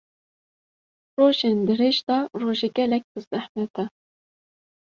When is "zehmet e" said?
3.29-3.85